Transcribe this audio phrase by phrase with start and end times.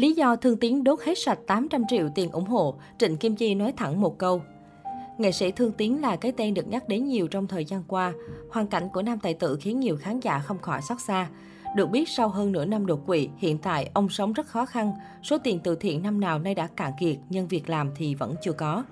[0.00, 3.54] Lý do Thương Tiến đốt hết sạch 800 triệu tiền ủng hộ, Trịnh Kim Chi
[3.54, 4.42] nói thẳng một câu.
[5.18, 8.12] Nghệ sĩ Thương Tiến là cái tên được nhắc đến nhiều trong thời gian qua.
[8.50, 11.28] Hoàn cảnh của nam tài tử khiến nhiều khán giả không khỏi xót xa.
[11.76, 14.92] Được biết sau hơn nửa năm đột quỵ, hiện tại ông sống rất khó khăn.
[15.22, 18.34] Số tiền từ thiện năm nào nay đã cạn kiệt, nhưng việc làm thì vẫn
[18.42, 18.84] chưa có.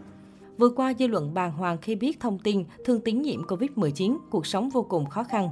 [0.58, 4.46] Vừa qua, dư luận bàng hoàng khi biết thông tin Thương Tín nhiễm Covid-19, cuộc
[4.46, 5.48] sống vô cùng khó khăn.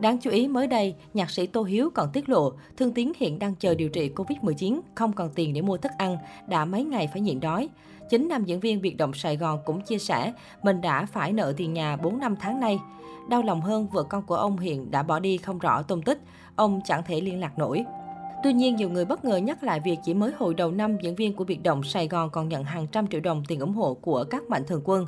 [0.00, 3.38] Đáng chú ý mới đây, nhạc sĩ Tô Hiếu còn tiết lộ Thương Tiến hiện
[3.38, 6.16] đang chờ điều trị Covid-19, không còn tiền để mua thức ăn,
[6.48, 7.68] đã mấy ngày phải nhịn đói.
[8.10, 10.32] Chính nam diễn viên Biệt động Sài Gòn cũng chia sẻ
[10.62, 12.78] mình đã phải nợ tiền nhà 4 năm tháng nay.
[13.28, 16.20] Đau lòng hơn, vợ con của ông hiện đã bỏ đi không rõ tung tích,
[16.56, 17.84] ông chẳng thể liên lạc nổi.
[18.42, 21.14] Tuy nhiên, nhiều người bất ngờ nhắc lại việc chỉ mới hồi đầu năm, diễn
[21.14, 23.94] viên của Biệt động Sài Gòn còn nhận hàng trăm triệu đồng tiền ủng hộ
[23.94, 25.06] của các mạnh thường quân.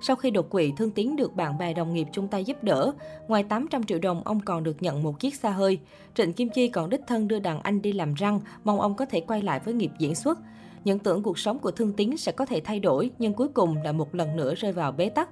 [0.00, 2.92] Sau khi đột quỵ, Thương Tiến được bạn bè đồng nghiệp chung tay giúp đỡ.
[3.28, 5.78] Ngoài 800 triệu đồng, ông còn được nhận một chiếc xa hơi.
[6.14, 9.06] Trịnh Kim Chi còn đích thân đưa đàn anh đi làm răng, mong ông có
[9.06, 10.38] thể quay lại với nghiệp diễn xuất.
[10.84, 13.76] Những tưởng cuộc sống của Thương Tiến sẽ có thể thay đổi, nhưng cuối cùng
[13.76, 15.28] lại một lần nữa rơi vào bế tắc.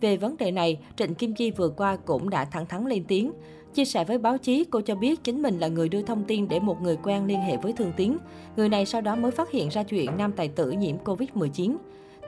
[0.00, 3.32] Về vấn đề này, Trịnh Kim Chi vừa qua cũng đã thẳng thắn lên tiếng.
[3.74, 6.48] Chia sẻ với báo chí, cô cho biết chính mình là người đưa thông tin
[6.48, 8.18] để một người quen liên hệ với Thương Tiến.
[8.56, 11.76] Người này sau đó mới phát hiện ra chuyện nam tài tử nhiễm Covid-19.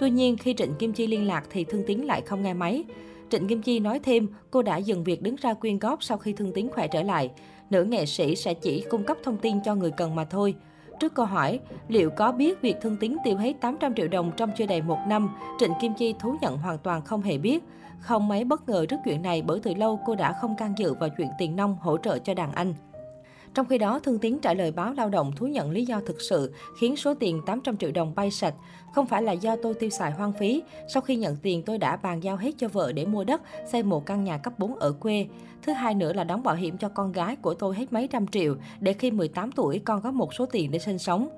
[0.03, 2.84] Tuy nhiên, khi Trịnh Kim Chi liên lạc thì Thương Tiến lại không nghe máy.
[3.31, 6.33] Trịnh Kim Chi nói thêm, cô đã dừng việc đứng ra quyên góp sau khi
[6.33, 7.31] Thương Tiến khỏe trở lại.
[7.70, 10.55] Nữ nghệ sĩ sẽ chỉ cung cấp thông tin cho người cần mà thôi.
[11.00, 14.50] Trước câu hỏi, liệu có biết việc Thương Tiến tiêu hết 800 triệu đồng trong
[14.59, 17.64] chưa đầy một năm, Trịnh Kim Chi thú nhận hoàn toàn không hề biết.
[18.00, 20.94] Không mấy bất ngờ trước chuyện này bởi từ lâu cô đã không can dự
[20.94, 22.75] vào chuyện tiền nông hỗ trợ cho đàn anh.
[23.55, 26.20] Trong khi đó, Thương Tiến trả lời báo lao động thú nhận lý do thực
[26.20, 28.55] sự khiến số tiền 800 triệu đồng bay sạch.
[28.94, 30.62] Không phải là do tôi tiêu xài hoang phí.
[30.94, 33.83] Sau khi nhận tiền, tôi đã bàn giao hết cho vợ để mua đất, xây
[33.83, 35.27] một căn nhà cấp 4 ở quê.
[35.62, 38.27] Thứ hai nữa là đóng bảo hiểm cho con gái của tôi hết mấy trăm
[38.27, 41.28] triệu, để khi 18 tuổi con có một số tiền để sinh sống.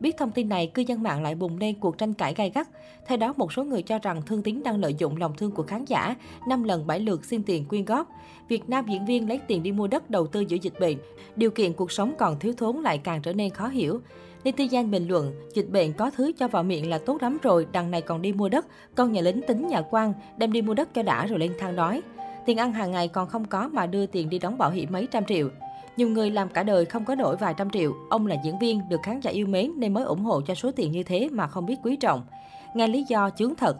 [0.00, 2.68] Biết thông tin này, cư dân mạng lại bùng lên cuộc tranh cãi gay gắt.
[3.06, 5.62] Theo đó, một số người cho rằng Thương tín đang lợi dụng lòng thương của
[5.62, 6.16] khán giả,
[6.48, 8.08] 5 lần 7 lượt xin tiền quyên góp.
[8.48, 10.98] Việt Nam diễn viên lấy tiền đi mua đất đầu tư giữa dịch bệnh.
[11.36, 14.00] Điều kiện cuộc sống còn thiếu thốn lại càng trở nên khó hiểu.
[14.44, 17.90] Netizen bình luận, dịch bệnh có thứ cho vào miệng là tốt lắm rồi, đằng
[17.90, 20.94] này còn đi mua đất, con nhà lính tính nhà quan, đem đi mua đất
[20.94, 22.02] cho đã rồi lên thang đói.
[22.46, 25.08] Tiền ăn hàng ngày còn không có mà đưa tiền đi đóng bảo hiểm mấy
[25.10, 25.48] trăm triệu.
[25.96, 27.94] Nhiều người làm cả đời không có nổi vài trăm triệu.
[28.10, 30.70] Ông là diễn viên, được khán giả yêu mến nên mới ủng hộ cho số
[30.76, 32.22] tiền như thế mà không biết quý trọng.
[32.74, 33.76] Nghe lý do chướng thật.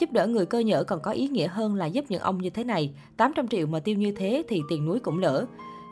[0.00, 2.50] Giúp đỡ người cơ nhở còn có ý nghĩa hơn là giúp những ông như
[2.50, 2.90] thế này.
[3.16, 5.46] 800 triệu mà tiêu như thế thì tiền núi cũng lỡ.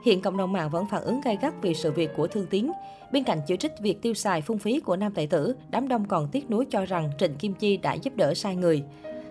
[0.05, 2.73] Hiện cộng đồng mạng vẫn phản ứng gay gắt vì sự việc của Thương Tiến.
[3.13, 6.05] Bên cạnh chỉ trích việc tiêu xài phung phí của nam tài tử, đám đông
[6.05, 8.83] còn tiếc nuối cho rằng Trịnh Kim Chi đã giúp đỡ sai người.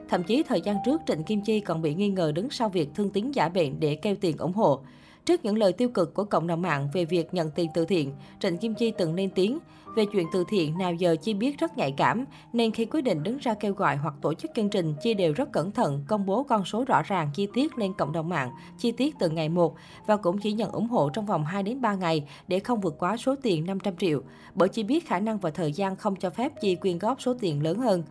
[0.10, 2.90] Thậm chí thời gian trước, Trịnh Kim Chi còn bị nghi ngờ đứng sau việc
[2.96, 4.82] Thương Tiến giả bệnh để kêu tiền ủng hộ.
[5.26, 8.14] Trước những lời tiêu cực của cộng đồng mạng về việc nhận tiền từ thiện,
[8.40, 9.60] Trịnh Kim Chi từng lên tiếng
[9.96, 13.24] về chuyện từ thiện nào giờ Chi biết rất nhạy cảm, nên khi quyết định
[13.24, 16.26] đứng ra kêu gọi hoặc tổ chức chương trình, Chi đều rất cẩn thận, công
[16.26, 19.50] bố con số rõ ràng chi tiết lên cộng đồng mạng, chi tiết từ ngày
[19.50, 19.76] 1
[20.08, 22.96] và cũng chỉ nhận ủng hộ trong vòng 2 đến 3 ngày để không vượt
[23.00, 24.22] quá số tiền 500 triệu,
[24.56, 27.34] bởi Chi biết khả năng và thời gian không cho phép Chi quyên góp số
[27.40, 28.04] tiền lớn hơn.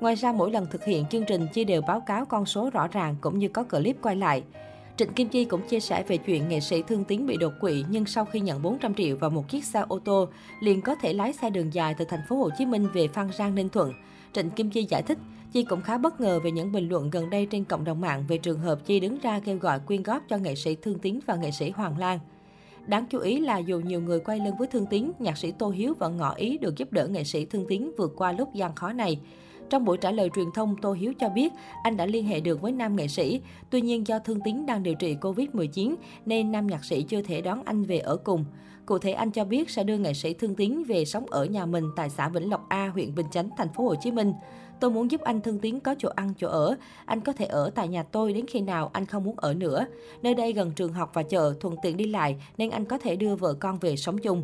[0.00, 2.88] Ngoài ra, mỗi lần thực hiện chương trình, Chi đều báo cáo con số rõ
[2.88, 4.42] ràng cũng như có clip quay lại.
[4.96, 7.84] Trịnh Kim Chi cũng chia sẻ về chuyện nghệ sĩ Thương Tín bị đột quỵ
[7.90, 10.28] nhưng sau khi nhận 400 triệu và một chiếc xe ô tô,
[10.60, 13.30] liền có thể lái xe đường dài từ thành phố Hồ Chí Minh về Phan
[13.38, 13.92] Rang Ninh Thuận.
[14.32, 15.18] Trịnh Kim Chi giải thích,
[15.52, 18.24] Chi cũng khá bất ngờ về những bình luận gần đây trên cộng đồng mạng
[18.28, 21.18] về trường hợp Chi đứng ra kêu gọi quyên góp cho nghệ sĩ Thương Tín
[21.26, 22.18] và nghệ sĩ Hoàng Lan.
[22.86, 25.70] Đáng chú ý là dù nhiều người quay lưng với Thương Tín, nhạc sĩ Tô
[25.70, 28.74] Hiếu vẫn ngỏ ý được giúp đỡ nghệ sĩ Thương Tín vượt qua lúc gian
[28.74, 29.20] khó này.
[29.70, 32.60] Trong buổi trả lời truyền thông, Tô Hiếu cho biết anh đã liên hệ được
[32.60, 33.40] với nam nghệ sĩ.
[33.70, 35.94] Tuy nhiên do Thương tín đang điều trị Covid-19
[36.26, 38.44] nên nam nhạc sĩ chưa thể đón anh về ở cùng.
[38.86, 41.66] Cụ thể anh cho biết sẽ đưa nghệ sĩ Thương tín về sống ở nhà
[41.66, 44.32] mình tại xã Vĩnh Lộc A, huyện Bình Chánh, thành phố Hồ Chí Minh.
[44.80, 46.76] Tôi muốn giúp anh Thương Tiến có chỗ ăn, chỗ ở.
[47.04, 49.86] Anh có thể ở tại nhà tôi đến khi nào anh không muốn ở nữa.
[50.22, 53.16] Nơi đây gần trường học và chợ, thuận tiện đi lại nên anh có thể
[53.16, 54.42] đưa vợ con về sống chung.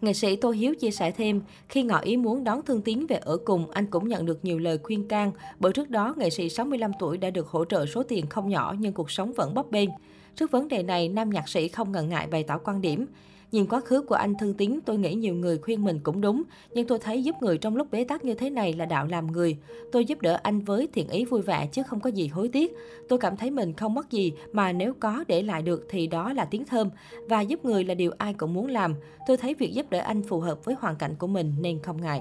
[0.00, 3.16] Nghệ sĩ Tô Hiếu chia sẻ thêm, khi ngỏ ý muốn đón Thương Tiến về
[3.16, 6.48] ở cùng, anh cũng nhận được nhiều lời khuyên can, bởi trước đó nghệ sĩ
[6.48, 9.70] 65 tuổi đã được hỗ trợ số tiền không nhỏ nhưng cuộc sống vẫn bấp
[9.70, 9.88] bênh.
[10.36, 13.06] Trước vấn đề này, nam nhạc sĩ không ngần ngại bày tỏ quan điểm.
[13.52, 16.42] Nhìn quá khứ của anh Thương tín tôi nghĩ nhiều người khuyên mình cũng đúng,
[16.74, 19.26] nhưng tôi thấy giúp người trong lúc bế tắc như thế này là đạo làm
[19.26, 19.56] người.
[19.92, 22.72] Tôi giúp đỡ anh với thiện ý vui vẻ chứ không có gì hối tiếc.
[23.08, 26.32] Tôi cảm thấy mình không mất gì, mà nếu có để lại được thì đó
[26.32, 26.90] là tiếng thơm.
[27.28, 28.94] Và giúp người là điều ai cũng muốn làm.
[29.26, 32.00] Tôi thấy việc giúp đỡ anh phù hợp với hoàn cảnh của mình nên không
[32.00, 32.20] ngại.